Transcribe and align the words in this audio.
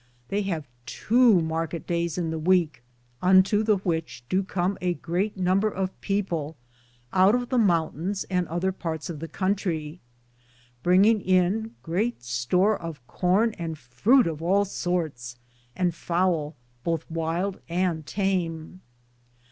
They 0.29 0.41
have 0.49 0.67
tow 0.87 1.41
markeett 1.41 1.85
dayes 1.85 2.17
in 2.17 2.31
the 2.31 2.39
weeke, 2.39 2.81
unto 3.21 3.61
the 3.61 3.77
which 3.77 4.23
do 4.29 4.41
com 4.41 4.75
a 4.81 4.95
great 4.95 5.37
number 5.37 5.69
of 5.69 6.01
people 6.01 6.57
out 7.13 7.35
of 7.35 7.49
the 7.49 7.59
mountaines 7.59 8.23
and 8.27 8.47
other 8.47 8.71
partes 8.71 9.11
of 9.11 9.19
the 9.19 9.27
contrie, 9.27 9.99
bringinge 10.83 11.23
in 11.23 11.75
great 11.83 12.23
store 12.23 12.75
of 12.81 13.05
corne 13.05 13.53
and 13.59 13.75
frute 13.75 14.25
of 14.25 14.41
all 14.41 14.65
sortes, 14.65 15.35
and 15.75 15.93
fowle, 15.93 16.55
bothe 16.83 17.03
wylde 17.07 17.59
and 17.69 18.07
tame. 18.07 18.81